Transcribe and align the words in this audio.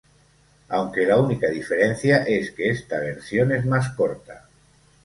Aunque, 0.69 1.05
la 1.05 1.17
única 1.19 1.47
diferencia 1.47 2.23
es 2.23 2.49
que 2.49 2.69
esta 2.71 2.97
versión 2.99 3.51
es 3.51 3.67
más 3.67 3.89
corta. 3.93 4.47